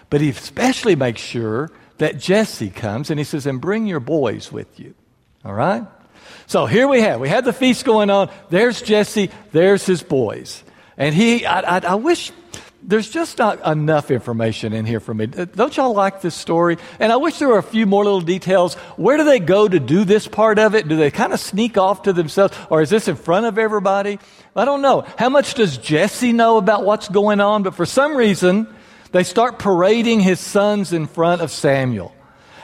But 0.09 0.21
he 0.21 0.29
especially 0.29 0.95
makes 0.95 1.21
sure 1.21 1.73
that 1.99 2.17
Jesse 2.17 2.71
comes 2.71 3.11
and 3.11 3.19
he 3.19 3.25
says, 3.25 3.45
and 3.47 3.61
bring 3.61 3.89
your 3.89 3.99
boys 3.99 4.53
with 4.53 4.79
you. 4.79 4.95
All 5.45 5.53
right? 5.53 5.83
So 6.47 6.67
here 6.67 6.87
we 6.87 7.01
have, 7.01 7.19
we 7.19 7.29
had 7.29 7.45
the 7.45 7.53
feast 7.53 7.85
going 7.85 8.09
on. 8.09 8.31
There's 8.51 8.81
Jesse, 8.81 9.33
there's 9.51 9.85
his 9.85 10.05
boys. 10.05 10.63
And 10.97 11.13
he, 11.13 11.45
I, 11.45 11.79
I, 11.79 11.81
I 11.81 11.95
wish, 11.97 12.31
there's 12.87 13.09
just 13.09 13.39
not 13.39 13.67
enough 13.67 14.11
information 14.11 14.75
in 14.75 14.85
here 14.85 15.01
for 15.01 15.15
me. 15.15 15.27
Don't 15.27 15.75
y'all 15.77 15.95
like 15.95 16.21
this 16.21 16.35
story? 16.35 16.77
And 17.01 17.11
I 17.11 17.17
wish 17.17 17.39
there 17.39 17.49
were 17.49 17.59
a 17.59 17.63
few 17.63 17.87
more 17.87 18.05
little 18.05 18.21
details. 18.21 18.75
Where 18.97 19.17
do 19.17 19.25
they 19.25 19.41
go 19.41 19.67
to 19.67 19.81
do 19.81 20.05
this 20.05 20.29
part 20.29 20.59
of 20.59 20.75
it? 20.75 20.87
Do 20.87 20.97
they 20.97 21.11
kind 21.11 21.33
of 21.33 21.41
sneak 21.41 21.79
off 21.79 22.03
to 22.03 22.13
themselves? 22.13 22.57
Or 22.69 22.83
is 22.83 22.91
this 22.91 23.09
in 23.09 23.17
front 23.17 23.47
of 23.47 23.59
everybody? 23.59 24.19
I 24.55 24.65
don't 24.67 24.83
know. 24.83 25.07
How 25.17 25.31
much 25.31 25.55
does 25.55 25.79
Jesse 25.79 26.33
know 26.33 26.59
about 26.59 26.85
what's 26.85 27.09
going 27.09 27.41
on? 27.41 27.63
But 27.63 27.75
for 27.75 27.87
some 27.87 28.17
reason, 28.17 28.69
they 29.13 29.25
start 29.25 29.59
parading 29.59 30.21
his 30.21 30.39
sons 30.39 30.93
in 30.93 31.07
front 31.07 31.41
of 31.41 31.51
Samuel. 31.51 32.15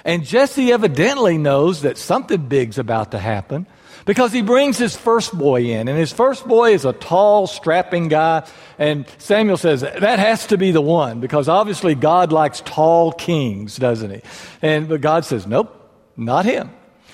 And 0.04 0.24
Jesse 0.24 0.72
evidently 0.72 1.38
knows 1.38 1.82
that 1.82 1.96
something 1.96 2.46
big's 2.46 2.78
about 2.78 3.12
to 3.12 3.18
happen 3.18 3.66
because 4.06 4.32
he 4.32 4.42
brings 4.42 4.78
his 4.78 4.96
first 4.96 5.36
boy 5.36 5.62
in. 5.62 5.88
And 5.88 5.98
his 5.98 6.12
first 6.12 6.46
boy 6.46 6.72
is 6.72 6.84
a 6.84 6.92
tall, 6.92 7.46
strapping 7.46 8.08
guy. 8.08 8.46
And 8.78 9.06
Samuel 9.18 9.56
says, 9.56 9.80
that 9.82 10.18
has 10.18 10.46
to 10.48 10.58
be 10.58 10.70
the 10.70 10.80
one 10.80 11.20
because 11.20 11.48
obviously 11.48 11.94
God 11.94 12.32
likes 12.32 12.62
tall 12.64 13.12
kings, 13.12 13.76
doesn't 13.76 14.10
he? 14.10 14.22
And 14.62 14.88
but 14.88 15.00
God 15.00 15.24
says, 15.24 15.46
nope, 15.46 15.74
not 16.16 16.44
him. 16.44 16.70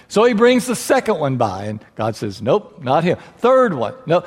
So 0.08 0.24
he 0.24 0.34
brings 0.34 0.66
the 0.66 0.76
second 0.76 1.18
one 1.18 1.36
by, 1.36 1.64
and 1.64 1.84
God 1.96 2.16
says, 2.16 2.40
Nope, 2.40 2.82
not 2.82 3.02
him. 3.02 3.18
Third 3.38 3.74
one, 3.74 3.94
no, 4.06 4.24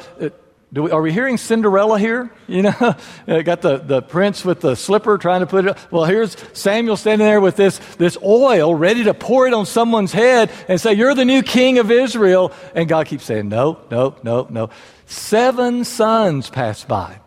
we, 0.72 0.92
are 0.92 1.02
we 1.02 1.12
hearing 1.12 1.38
Cinderella 1.38 1.98
here? 1.98 2.32
You 2.48 2.64
know, 2.64 2.96
got 3.44 3.62
the, 3.62 3.78
the 3.78 4.02
prince 4.02 4.46
with 4.46 4.62
the 4.62 4.76
slipper 4.76 5.18
trying 5.18 5.40
to 5.40 5.48
put 5.48 5.66
it. 5.66 5.78
Well, 5.90 6.06
here's 6.06 6.38
Samuel 6.54 6.96
standing 6.96 7.26
there 7.26 7.42
with 7.42 7.56
this, 7.56 7.80
this 7.96 8.18
oil 8.24 8.76
ready 8.76 9.04
to 9.06 9.16
pour 9.16 9.48
it 9.48 9.54
on 9.54 9.66
someone's 9.66 10.12
head 10.12 10.52
and 10.68 10.80
say, 10.80 10.94
You're 10.94 11.16
the 11.16 11.26
new 11.26 11.42
king 11.42 11.80
of 11.80 11.90
Israel. 11.90 12.52
And 12.76 12.88
God 12.88 13.08
keeps 13.08 13.24
saying, 13.24 13.50
No, 13.50 13.80
no, 13.90 14.16
no, 14.22 14.48
no. 14.50 14.70
Seven 15.08 15.84
sons 15.84 16.52
pass 16.52 16.84
by. 16.84 17.20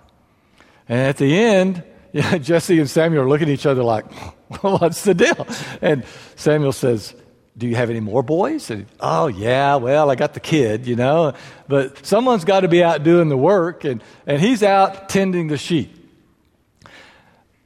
And 0.88 1.00
at 1.00 1.16
the 1.16 1.36
end, 1.36 1.82
Jesse 2.14 2.78
and 2.78 2.88
Samuel 2.88 3.24
are 3.24 3.28
looking 3.28 3.48
at 3.48 3.54
each 3.54 3.66
other 3.66 3.82
like, 3.82 4.04
What's 4.60 5.02
the 5.02 5.14
deal? 5.14 5.48
And 5.80 6.04
Samuel 6.36 6.72
says, 6.72 7.14
do 7.56 7.66
you 7.66 7.76
have 7.76 7.90
any 7.90 8.00
more 8.00 8.22
boys? 8.22 8.70
And, 8.70 8.86
oh, 9.00 9.26
yeah, 9.26 9.76
well, 9.76 10.10
I 10.10 10.14
got 10.14 10.34
the 10.34 10.40
kid, 10.40 10.86
you 10.86 10.96
know. 10.96 11.34
But 11.68 12.04
someone's 12.06 12.44
got 12.44 12.60
to 12.60 12.68
be 12.68 12.82
out 12.82 13.02
doing 13.02 13.28
the 13.28 13.36
work, 13.36 13.84
and, 13.84 14.02
and 14.26 14.40
he's 14.40 14.62
out 14.62 15.08
tending 15.08 15.48
the 15.48 15.58
sheep. 15.58 15.98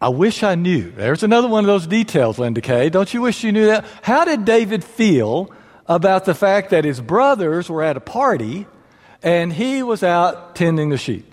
I 0.01 0.11
wish 0.11 0.43
I 0.43 0.57
knew. 0.57 0.91
There's 0.91 1.23
another 1.23 1.49
one 1.49 1.65
of 1.65 1.69
those 1.69 1.87
details, 1.87 2.39
Linda 2.39 2.61
Kay. 2.61 2.91
Don't 2.91 3.13
you 3.15 3.23
wish 3.23 3.43
you 3.45 3.53
knew 3.53 3.67
that? 3.67 3.85
How 4.03 4.25
did 4.25 4.45
David 4.45 4.85
feel 4.85 5.51
about 5.87 6.25
the 6.25 6.35
fact 6.35 6.71
that 6.71 6.85
his 6.85 7.01
brothers 7.01 7.71
were 7.71 7.83
at 7.83 7.97
a 7.97 8.01
party 8.01 8.67
and 9.23 9.53
he 9.53 9.83
was 9.83 10.03
out 10.03 10.55
tending 10.55 10.91
the 10.91 10.99
sheep? 10.99 11.33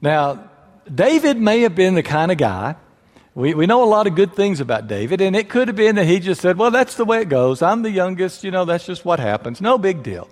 Now, 0.00 0.50
David 0.92 1.38
may 1.38 1.60
have 1.60 1.74
been 1.74 1.94
the 1.94 2.02
kind 2.02 2.32
of 2.32 2.38
guy 2.38 2.76
we, 3.34 3.54
we 3.54 3.66
know 3.66 3.84
a 3.84 3.86
lot 3.86 4.06
of 4.06 4.14
good 4.14 4.34
things 4.34 4.60
about 4.60 4.88
David, 4.88 5.20
and 5.20 5.36
it 5.36 5.48
could 5.48 5.68
have 5.68 5.76
been 5.76 5.96
that 5.96 6.06
he 6.06 6.18
just 6.18 6.40
said, 6.40 6.58
Well, 6.58 6.70
that's 6.70 6.96
the 6.96 7.04
way 7.04 7.20
it 7.22 7.28
goes. 7.28 7.62
I'm 7.62 7.82
the 7.82 7.90
youngest, 7.90 8.44
you 8.44 8.50
know, 8.50 8.64
that's 8.64 8.86
just 8.86 9.04
what 9.04 9.20
happens. 9.20 9.60
No 9.60 9.78
big 9.78 10.02
deal. 10.02 10.28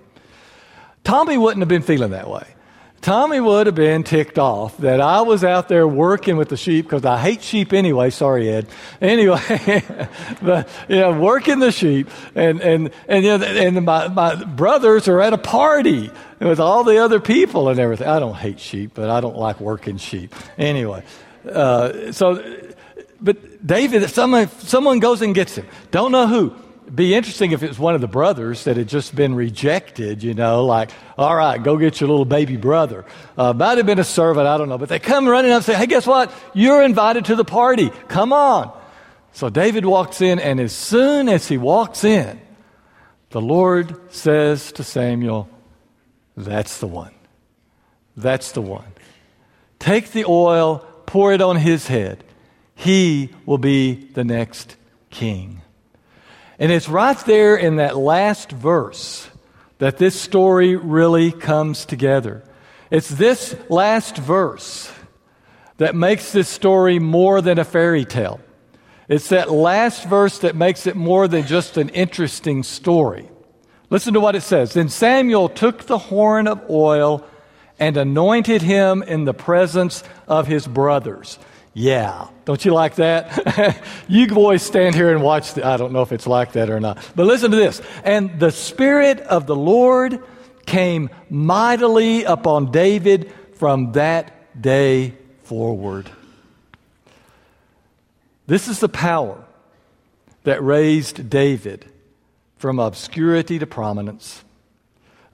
Tommy 1.04 1.38
wouldn't 1.38 1.60
have 1.60 1.68
been 1.68 1.82
feeling 1.82 2.10
that 2.10 2.28
way. 2.28 2.46
Tommy 3.00 3.38
would 3.38 3.66
have 3.66 3.76
been 3.76 4.02
ticked 4.02 4.38
off 4.38 4.76
that 4.78 5.00
I 5.00 5.20
was 5.20 5.44
out 5.44 5.68
there 5.68 5.86
working 5.86 6.36
with 6.36 6.48
the 6.48 6.56
sheep 6.56 6.86
because 6.86 7.04
I 7.04 7.18
hate 7.18 7.42
sheep 7.42 7.72
anyway. 7.72 8.10
Sorry, 8.10 8.48
Ed. 8.48 8.66
Anyway, 9.00 9.40
but 10.42 10.68
you 10.88 10.96
know, 10.96 11.12
working 11.12 11.60
the 11.60 11.70
sheep, 11.70 12.10
and 12.34 12.60
and 12.60 12.90
and 13.06 13.24
you 13.24 13.38
know, 13.38 13.44
and 13.44 13.84
my 13.84 14.08
my 14.08 14.34
brothers 14.34 15.06
are 15.06 15.20
at 15.20 15.32
a 15.32 15.38
party 15.38 16.10
with 16.40 16.58
all 16.58 16.82
the 16.82 16.98
other 16.98 17.20
people 17.20 17.68
and 17.68 17.78
everything. 17.78 18.08
I 18.08 18.18
don't 18.18 18.34
hate 18.34 18.58
sheep, 18.58 18.92
but 18.94 19.08
I 19.08 19.20
don't 19.20 19.36
like 19.36 19.60
working 19.60 19.98
sheep 19.98 20.34
anyway. 20.58 21.04
Uh, 21.48 22.10
so 22.10 22.42
but 23.20 23.66
David, 23.66 24.08
someone, 24.10 24.48
someone 24.60 25.00
goes 25.00 25.22
and 25.22 25.34
gets 25.34 25.56
him. 25.56 25.66
Don't 25.90 26.12
know 26.12 26.26
who. 26.26 26.54
Be 26.94 27.14
interesting 27.14 27.50
if 27.50 27.64
it's 27.64 27.78
one 27.78 27.96
of 27.96 28.00
the 28.00 28.06
brothers 28.06 28.64
that 28.64 28.76
had 28.76 28.88
just 28.88 29.14
been 29.14 29.34
rejected, 29.34 30.22
you 30.22 30.34
know, 30.34 30.64
like, 30.64 30.90
all 31.18 31.34
right, 31.34 31.60
go 31.60 31.76
get 31.76 32.00
your 32.00 32.08
little 32.08 32.24
baby 32.24 32.56
brother. 32.56 33.04
Uh, 33.36 33.52
might 33.52 33.78
have 33.78 33.86
been 33.86 33.98
a 33.98 34.04
servant, 34.04 34.46
I 34.46 34.56
don't 34.56 34.68
know. 34.68 34.78
But 34.78 34.88
they 34.88 35.00
come 35.00 35.26
running 35.28 35.50
up 35.50 35.56
and 35.56 35.64
say, 35.64 35.74
hey, 35.74 35.86
guess 35.86 36.06
what? 36.06 36.32
You're 36.54 36.82
invited 36.82 37.24
to 37.26 37.34
the 37.34 37.44
party. 37.44 37.90
Come 38.06 38.32
on. 38.32 38.72
So 39.32 39.50
David 39.50 39.84
walks 39.84 40.20
in, 40.20 40.38
and 40.38 40.60
as 40.60 40.72
soon 40.72 41.28
as 41.28 41.48
he 41.48 41.58
walks 41.58 42.04
in, 42.04 42.40
the 43.30 43.40
Lord 43.40 44.12
says 44.12 44.72
to 44.72 44.84
Samuel, 44.84 45.48
That's 46.36 46.78
the 46.78 46.86
one. 46.86 47.12
That's 48.16 48.52
the 48.52 48.62
one. 48.62 48.92
Take 49.78 50.12
the 50.12 50.24
oil, 50.24 50.86
pour 51.04 51.32
it 51.32 51.42
on 51.42 51.56
his 51.56 51.86
head. 51.86 52.24
He 52.76 53.30
will 53.46 53.58
be 53.58 53.94
the 53.94 54.22
next 54.22 54.76
king. 55.10 55.62
And 56.58 56.70
it's 56.70 56.88
right 56.88 57.18
there 57.26 57.56
in 57.56 57.76
that 57.76 57.96
last 57.96 58.52
verse 58.52 59.28
that 59.78 59.98
this 59.98 60.18
story 60.18 60.76
really 60.76 61.32
comes 61.32 61.84
together. 61.84 62.44
It's 62.90 63.08
this 63.08 63.56
last 63.68 64.16
verse 64.16 64.92
that 65.78 65.94
makes 65.94 66.32
this 66.32 66.48
story 66.48 66.98
more 66.98 67.40
than 67.40 67.58
a 67.58 67.64
fairy 67.64 68.04
tale. 68.04 68.40
It's 69.08 69.28
that 69.30 69.50
last 69.50 70.04
verse 70.04 70.38
that 70.40 70.54
makes 70.54 70.86
it 70.86 70.96
more 70.96 71.28
than 71.28 71.46
just 71.46 71.76
an 71.76 71.88
interesting 71.90 72.62
story. 72.62 73.28
Listen 73.88 74.14
to 74.14 74.20
what 74.20 74.36
it 74.36 74.42
says. 74.42 74.74
Then 74.74 74.88
Samuel 74.88 75.48
took 75.48 75.84
the 75.84 75.98
horn 75.98 76.46
of 76.46 76.68
oil 76.70 77.24
and 77.78 77.96
anointed 77.96 78.62
him 78.62 79.02
in 79.02 79.24
the 79.24 79.34
presence 79.34 80.02
of 80.26 80.46
his 80.46 80.66
brothers. 80.66 81.38
Yeah. 81.78 82.28
Don't 82.46 82.64
you 82.64 82.72
like 82.72 82.94
that? 82.94 83.84
you 84.08 84.26
boys 84.28 84.62
stand 84.62 84.94
here 84.94 85.12
and 85.12 85.22
watch. 85.22 85.52
The, 85.52 85.66
I 85.66 85.76
don't 85.76 85.92
know 85.92 86.00
if 86.00 86.10
it's 86.10 86.26
like 86.26 86.52
that 86.52 86.70
or 86.70 86.80
not. 86.80 87.06
But 87.14 87.26
listen 87.26 87.50
to 87.50 87.56
this. 87.58 87.82
And 88.02 88.40
the 88.40 88.50
Spirit 88.50 89.20
of 89.20 89.46
the 89.46 89.54
Lord 89.54 90.22
came 90.64 91.10
mightily 91.28 92.24
upon 92.24 92.70
David 92.70 93.30
from 93.56 93.92
that 93.92 94.58
day 94.58 95.12
forward. 95.42 96.08
This 98.46 98.68
is 98.68 98.80
the 98.80 98.88
power 98.88 99.44
that 100.44 100.64
raised 100.64 101.28
David 101.28 101.84
from 102.56 102.78
obscurity 102.78 103.58
to 103.58 103.66
prominence. 103.66 104.42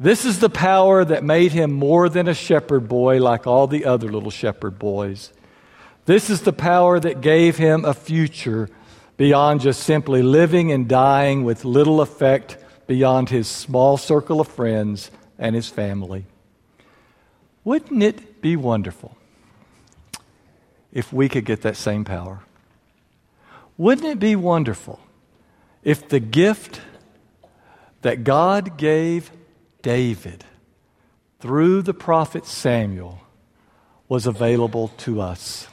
This 0.00 0.24
is 0.24 0.40
the 0.40 0.50
power 0.50 1.04
that 1.04 1.22
made 1.22 1.52
him 1.52 1.70
more 1.70 2.08
than 2.08 2.26
a 2.26 2.34
shepherd 2.34 2.88
boy 2.88 3.18
like 3.20 3.46
all 3.46 3.68
the 3.68 3.84
other 3.84 4.10
little 4.10 4.32
shepherd 4.32 4.80
boys. 4.80 5.32
This 6.04 6.30
is 6.30 6.42
the 6.42 6.52
power 6.52 6.98
that 6.98 7.20
gave 7.20 7.56
him 7.56 7.84
a 7.84 7.94
future 7.94 8.68
beyond 9.16 9.60
just 9.60 9.84
simply 9.84 10.20
living 10.22 10.72
and 10.72 10.88
dying 10.88 11.44
with 11.44 11.64
little 11.64 12.00
effect 12.00 12.56
beyond 12.88 13.28
his 13.28 13.46
small 13.46 13.96
circle 13.96 14.40
of 14.40 14.48
friends 14.48 15.10
and 15.38 15.54
his 15.54 15.68
family. 15.68 16.26
Wouldn't 17.62 18.02
it 18.02 18.42
be 18.42 18.56
wonderful 18.56 19.16
if 20.92 21.12
we 21.12 21.28
could 21.28 21.44
get 21.44 21.62
that 21.62 21.76
same 21.76 22.04
power? 22.04 22.40
Wouldn't 23.78 24.06
it 24.06 24.18
be 24.18 24.34
wonderful 24.34 25.00
if 25.84 26.08
the 26.08 26.20
gift 26.20 26.80
that 28.02 28.24
God 28.24 28.76
gave 28.76 29.30
David 29.82 30.44
through 31.38 31.82
the 31.82 31.94
prophet 31.94 32.44
Samuel 32.44 33.20
was 34.08 34.26
available 34.26 34.88
to 34.98 35.20
us? 35.20 35.68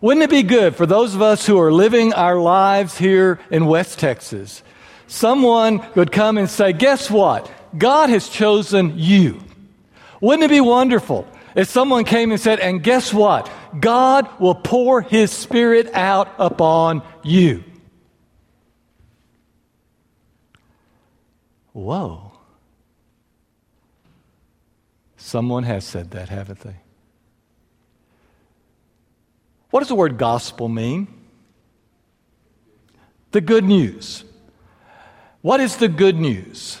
Wouldn't 0.00 0.24
it 0.24 0.30
be 0.30 0.42
good 0.42 0.76
for 0.76 0.86
those 0.86 1.14
of 1.14 1.22
us 1.22 1.46
who 1.46 1.58
are 1.60 1.72
living 1.72 2.12
our 2.12 2.36
lives 2.36 2.98
here 2.98 3.40
in 3.50 3.66
West 3.66 3.98
Texas? 3.98 4.62
Someone 5.06 5.86
would 5.94 6.12
come 6.12 6.38
and 6.38 6.48
say, 6.48 6.72
Guess 6.72 7.10
what? 7.10 7.50
God 7.76 8.10
has 8.10 8.28
chosen 8.28 8.94
you. 8.96 9.40
Wouldn't 10.20 10.44
it 10.44 10.50
be 10.50 10.60
wonderful 10.60 11.26
if 11.54 11.68
someone 11.68 12.04
came 12.04 12.30
and 12.30 12.40
said, 12.40 12.60
And 12.60 12.82
guess 12.82 13.12
what? 13.12 13.50
God 13.78 14.28
will 14.40 14.54
pour 14.54 15.02
his 15.02 15.30
spirit 15.30 15.90
out 15.94 16.28
upon 16.38 17.02
you. 17.22 17.64
Whoa. 21.72 22.32
Someone 25.16 25.64
has 25.64 25.84
said 25.84 26.12
that, 26.12 26.28
haven't 26.28 26.60
they? 26.60 26.76
What 29.74 29.80
does 29.80 29.88
the 29.88 29.96
word 29.96 30.18
gospel 30.18 30.68
mean? 30.68 31.08
The 33.32 33.40
good 33.40 33.64
news. 33.64 34.22
What 35.40 35.58
is 35.58 35.78
the 35.78 35.88
good 35.88 36.14
news? 36.14 36.80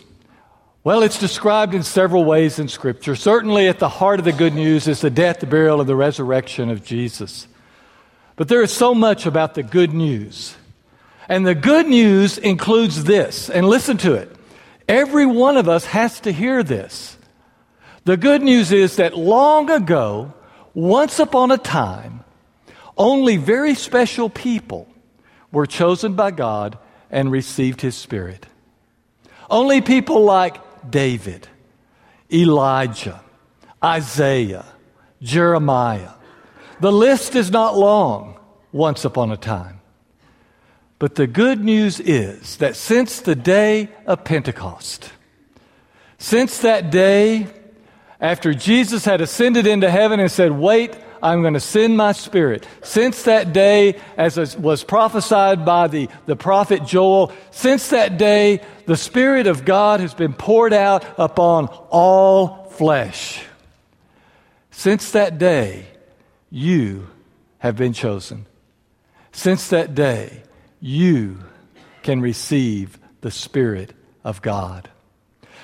Well, 0.84 1.02
it's 1.02 1.18
described 1.18 1.74
in 1.74 1.82
several 1.82 2.24
ways 2.24 2.60
in 2.60 2.68
Scripture. 2.68 3.16
Certainly, 3.16 3.66
at 3.66 3.80
the 3.80 3.88
heart 3.88 4.20
of 4.20 4.24
the 4.24 4.30
good 4.32 4.54
news 4.54 4.86
is 4.86 5.00
the 5.00 5.10
death, 5.10 5.40
the 5.40 5.46
burial, 5.46 5.80
and 5.80 5.88
the 5.88 5.96
resurrection 5.96 6.70
of 6.70 6.84
Jesus. 6.84 7.48
But 8.36 8.46
there 8.46 8.62
is 8.62 8.70
so 8.70 8.94
much 8.94 9.26
about 9.26 9.54
the 9.54 9.64
good 9.64 9.92
news. 9.92 10.54
And 11.28 11.44
the 11.44 11.56
good 11.56 11.88
news 11.88 12.38
includes 12.38 13.02
this, 13.02 13.50
and 13.50 13.68
listen 13.68 13.96
to 13.96 14.14
it. 14.14 14.30
Every 14.88 15.26
one 15.26 15.56
of 15.56 15.68
us 15.68 15.86
has 15.86 16.20
to 16.20 16.30
hear 16.30 16.62
this. 16.62 17.18
The 18.04 18.16
good 18.16 18.42
news 18.42 18.70
is 18.70 18.94
that 18.98 19.18
long 19.18 19.68
ago, 19.68 20.32
once 20.74 21.18
upon 21.18 21.50
a 21.50 21.58
time, 21.58 22.20
only 22.96 23.36
very 23.36 23.74
special 23.74 24.28
people 24.28 24.88
were 25.52 25.66
chosen 25.66 26.14
by 26.14 26.30
God 26.30 26.78
and 27.10 27.30
received 27.30 27.80
His 27.80 27.94
Spirit. 27.94 28.46
Only 29.50 29.80
people 29.80 30.24
like 30.24 30.56
David, 30.90 31.48
Elijah, 32.32 33.20
Isaiah, 33.82 34.64
Jeremiah. 35.22 36.10
The 36.80 36.92
list 36.92 37.34
is 37.34 37.50
not 37.50 37.76
long, 37.76 38.38
once 38.72 39.04
upon 39.04 39.30
a 39.30 39.36
time. 39.36 39.80
But 40.98 41.16
the 41.16 41.26
good 41.26 41.62
news 41.62 42.00
is 42.00 42.56
that 42.56 42.76
since 42.76 43.20
the 43.20 43.34
day 43.34 43.90
of 44.06 44.24
Pentecost, 44.24 45.12
since 46.18 46.58
that 46.58 46.90
day 46.90 47.46
after 48.20 48.54
Jesus 48.54 49.04
had 49.04 49.20
ascended 49.20 49.66
into 49.66 49.90
heaven 49.90 50.18
and 50.18 50.30
said, 50.30 50.52
Wait, 50.52 50.96
I'm 51.24 51.40
going 51.40 51.54
to 51.54 51.60
send 51.60 51.96
my 51.96 52.12
spirit. 52.12 52.66
Since 52.82 53.22
that 53.22 53.54
day, 53.54 53.98
as 54.18 54.56
was 54.58 54.84
prophesied 54.84 55.64
by 55.64 55.88
the, 55.88 56.10
the 56.26 56.36
prophet 56.36 56.84
Joel, 56.84 57.32
since 57.50 57.88
that 57.88 58.18
day, 58.18 58.60
the 58.84 58.98
Spirit 58.98 59.46
of 59.46 59.64
God 59.64 60.00
has 60.00 60.12
been 60.12 60.34
poured 60.34 60.74
out 60.74 61.02
upon 61.16 61.68
all 61.88 62.66
flesh. 62.72 63.42
Since 64.70 65.12
that 65.12 65.38
day, 65.38 65.86
you 66.50 67.08
have 67.58 67.74
been 67.74 67.94
chosen. 67.94 68.44
Since 69.32 69.68
that 69.68 69.94
day, 69.94 70.42
you 70.78 71.42
can 72.02 72.20
receive 72.20 72.98
the 73.22 73.30
Spirit 73.30 73.94
of 74.24 74.42
God. 74.42 74.90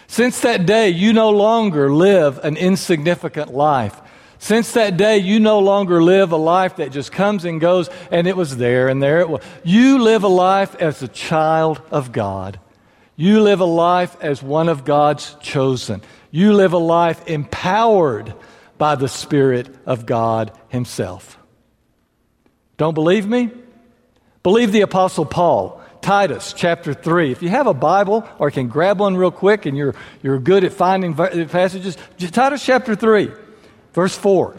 Since 0.07 0.41
that 0.41 0.65
day, 0.65 0.89
you 0.89 1.13
no 1.13 1.29
longer 1.29 1.93
live 1.93 2.39
an 2.39 2.57
insignificant 2.57 3.53
life. 3.53 4.01
Since 4.41 4.73
that 4.73 4.97
day, 4.97 5.19
you 5.19 5.39
no 5.39 5.59
longer 5.59 6.03
live 6.03 6.33
a 6.33 6.37
life 6.39 6.77
that 6.77 6.93
just 6.93 7.13
comes 7.13 7.45
and 7.45 7.61
goes, 7.61 7.91
and 8.11 8.27
it 8.27 8.35
was 8.39 8.57
there 8.57 8.89
and 8.89 9.03
there 9.03 9.21
it 9.21 9.29
was. 9.29 9.45
You 9.65 10.03
live 10.03 10.25
a 10.25 10.29
life 10.29 10.75
as 10.77 11.03
a 11.03 11.09
child 11.09 11.81
of 11.91 12.11
God. 12.11 12.59
You 13.17 13.43
live 13.43 13.61
a 13.61 13.67
life 13.67 14.17
as 14.23 14.43
one 14.43 14.71
of 14.71 14.87
God's 14.87 15.37
chosen. 15.43 16.01
You 16.31 16.55
live 16.55 16.73
a 16.73 16.79
life 16.79 17.29
empowered 17.29 18.33
by 18.79 18.95
the 18.95 19.09
Spirit 19.09 19.77
of 19.85 20.07
God 20.07 20.59
Himself. 20.69 21.39
Don't 22.79 22.95
believe 22.95 23.29
me? 23.29 23.51
Believe 24.43 24.73
the 24.73 24.81
Apostle 24.81 25.27
Paul. 25.27 25.83
Titus 26.01 26.55
chapter 26.57 26.95
3. 26.95 27.31
If 27.31 27.43
you 27.43 27.51
have 27.51 27.67
a 27.67 27.75
Bible 27.75 28.27
or 28.39 28.51
can 28.51 28.69
grab 28.69 29.01
one 29.01 29.19
real 29.19 29.31
quick 29.31 29.67
and 29.67 29.77
you're, 29.77 29.95
you're 30.23 30.39
good 30.39 30.65
at 30.65 30.73
finding 30.73 31.15
passages, 31.15 31.99
Titus 32.17 32.65
chapter 32.65 32.95
3. 32.95 33.33
Verse 33.93 34.17
4. 34.17 34.57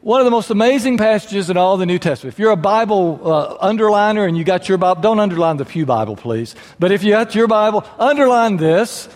One 0.00 0.20
of 0.20 0.26
the 0.26 0.30
most 0.30 0.50
amazing 0.50 0.98
passages 0.98 1.48
in 1.48 1.56
all 1.56 1.78
the 1.78 1.86
New 1.86 1.98
Testament. 1.98 2.34
If 2.34 2.38
you're 2.38 2.50
a 2.50 2.56
Bible 2.56 3.20
uh, 3.24 3.66
underliner 3.66 4.28
and 4.28 4.36
you 4.36 4.44
got 4.44 4.68
your 4.68 4.76
Bible, 4.76 5.00
don't 5.00 5.18
underline 5.18 5.56
the 5.56 5.64
Pew 5.64 5.86
Bible, 5.86 6.14
please. 6.14 6.54
But 6.78 6.92
if 6.92 7.02
you 7.02 7.12
got 7.12 7.34
your 7.34 7.46
Bible, 7.46 7.86
underline 7.98 8.58
this, 8.58 9.08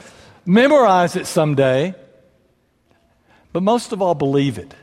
memorize 0.47 1.15
it 1.15 1.27
someday. 1.27 1.95
But 3.53 3.63
most 3.63 3.93
of 3.93 4.01
all, 4.01 4.15
believe 4.15 4.57
it. 4.57 4.75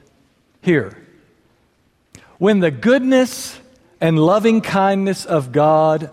Here. 0.62 0.96
When 2.38 2.60
the 2.60 2.72
goodness 2.72 3.60
and 4.00 4.20
loving 4.20 4.62
kindness 4.62 5.26
of 5.26 5.52
God, 5.52 6.12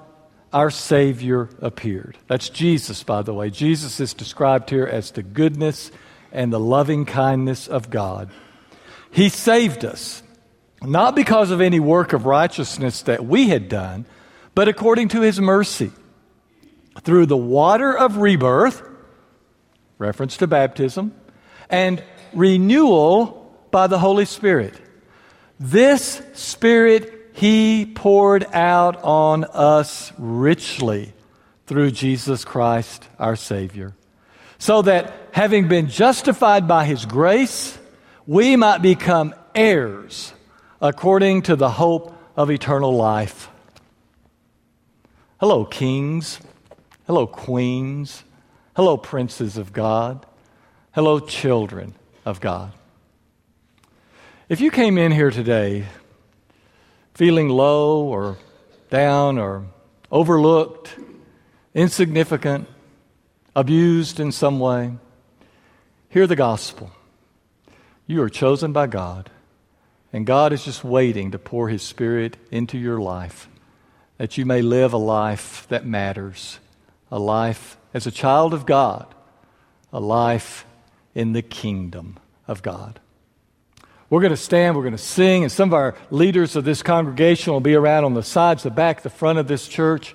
our 0.52 0.70
Savior, 0.70 1.50
appeared. 1.60 2.16
That's 2.28 2.48
Jesus, 2.48 3.02
by 3.02 3.22
the 3.22 3.34
way. 3.34 3.50
Jesus 3.50 4.00
is 4.00 4.14
described 4.14 4.70
here 4.70 4.86
as 4.86 5.10
the 5.10 5.22
goodness 5.22 5.90
and 6.32 6.52
the 6.52 6.60
loving 6.60 7.04
kindness 7.04 7.68
of 7.68 7.90
God. 7.90 8.30
He 9.10 9.28
saved 9.28 9.84
us, 9.84 10.22
not 10.82 11.14
because 11.14 11.50
of 11.50 11.60
any 11.60 11.78
work 11.78 12.12
of 12.12 12.26
righteousness 12.26 13.02
that 13.02 13.24
we 13.24 13.48
had 13.48 13.68
done, 13.68 14.06
but 14.54 14.68
according 14.68 15.08
to 15.08 15.20
his 15.20 15.40
mercy. 15.40 15.92
Through 17.02 17.26
the 17.26 17.36
water 17.36 17.96
of 17.96 18.18
rebirth, 18.18 18.82
reference 19.98 20.36
to 20.38 20.46
baptism, 20.46 21.14
and 21.70 22.02
renewal 22.34 23.56
by 23.70 23.86
the 23.86 23.98
Holy 23.98 24.24
Spirit. 24.24 24.74
This 25.58 26.20
Spirit 26.34 27.30
he 27.34 27.86
poured 27.86 28.44
out 28.52 29.02
on 29.02 29.44
us 29.44 30.12
richly 30.18 31.14
through 31.66 31.90
Jesus 31.92 32.44
Christ 32.44 33.08
our 33.18 33.36
Savior, 33.36 33.94
so 34.58 34.82
that 34.82 35.14
having 35.32 35.66
been 35.66 35.88
justified 35.88 36.68
by 36.68 36.84
His 36.84 37.04
grace, 37.04 37.78
we 38.26 38.54
might 38.54 38.82
become 38.82 39.34
heirs 39.54 40.32
according 40.80 41.42
to 41.42 41.56
the 41.56 41.70
hope 41.70 42.16
of 42.36 42.50
eternal 42.50 42.94
life. 42.94 43.48
Hello, 45.40 45.64
kings. 45.64 46.38
Hello, 47.06 47.26
queens. 47.26 48.22
Hello, 48.76 48.96
princes 48.96 49.56
of 49.56 49.72
God. 49.72 50.24
Hello, 50.92 51.18
children 51.18 51.94
of 52.24 52.40
God. 52.40 52.72
If 54.48 54.60
you 54.60 54.70
came 54.70 54.98
in 54.98 55.12
here 55.12 55.30
today 55.30 55.86
feeling 57.14 57.48
low 57.48 58.04
or 58.04 58.38
down 58.90 59.38
or 59.38 59.64
overlooked, 60.10 60.94
insignificant, 61.74 62.68
abused 63.56 64.20
in 64.20 64.32
some 64.32 64.60
way, 64.60 64.92
hear 66.12 66.26
the 66.26 66.36
gospel. 66.36 66.90
You 68.06 68.20
are 68.22 68.28
chosen 68.28 68.72
by 68.74 68.86
God, 68.86 69.30
and 70.12 70.26
God 70.26 70.52
is 70.52 70.62
just 70.62 70.84
waiting 70.84 71.30
to 71.30 71.38
pour 71.38 71.70
His 71.70 71.82
Spirit 71.82 72.36
into 72.50 72.76
your 72.76 73.00
life 73.00 73.48
that 74.18 74.36
you 74.36 74.44
may 74.44 74.60
live 74.60 74.92
a 74.92 74.98
life 74.98 75.66
that 75.70 75.86
matters, 75.86 76.58
a 77.10 77.18
life 77.18 77.78
as 77.94 78.06
a 78.06 78.10
child 78.10 78.52
of 78.52 78.66
God, 78.66 79.06
a 79.90 80.00
life 80.00 80.66
in 81.14 81.32
the 81.32 81.40
kingdom 81.40 82.18
of 82.46 82.62
God. 82.62 83.00
We're 84.10 84.20
going 84.20 84.30
to 84.30 84.36
stand, 84.36 84.76
we're 84.76 84.82
going 84.82 84.92
to 84.92 84.98
sing, 84.98 85.44
and 85.44 85.50
some 85.50 85.70
of 85.70 85.74
our 85.74 85.96
leaders 86.10 86.56
of 86.56 86.64
this 86.64 86.82
congregation 86.82 87.54
will 87.54 87.60
be 87.60 87.74
around 87.74 88.04
on 88.04 88.12
the 88.12 88.22
sides, 88.22 88.64
the 88.64 88.70
back, 88.70 89.00
the 89.00 89.08
front 89.08 89.38
of 89.38 89.48
this 89.48 89.66
church. 89.66 90.14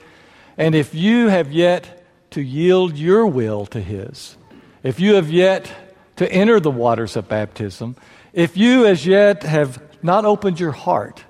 And 0.57 0.75
if 0.75 0.93
you 0.93 1.29
have 1.29 1.51
yet 1.51 2.05
to 2.31 2.41
yield 2.41 2.95
your 2.95 3.25
will 3.25 3.65
to 3.65 3.81
His, 3.81 4.37
if 4.83 4.99
you 4.99 5.15
have 5.15 5.31
yet 5.31 5.86
to 6.17 6.31
enter 6.31 6.59
the 6.59 6.71
waters 6.71 7.15
of 7.15 7.27
baptism, 7.27 7.95
if 8.33 8.57
you 8.57 8.85
as 8.85 9.05
yet 9.05 9.43
have 9.43 9.81
not 10.03 10.25
opened 10.25 10.59
your 10.59 10.71
heart 10.71 11.23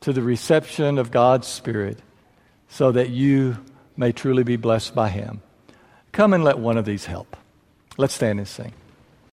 to 0.00 0.12
the 0.12 0.22
reception 0.22 0.98
of 0.98 1.10
God's 1.10 1.48
Spirit 1.48 1.98
so 2.68 2.92
that 2.92 3.10
you 3.10 3.56
may 3.96 4.12
truly 4.12 4.42
be 4.42 4.56
blessed 4.56 4.94
by 4.94 5.08
Him, 5.08 5.42
come 6.12 6.34
and 6.34 6.44
let 6.44 6.58
one 6.58 6.76
of 6.76 6.84
these 6.84 7.06
help. 7.06 7.36
Let's 7.96 8.14
stand 8.14 8.38
and 8.38 8.46
sing. 8.46 8.72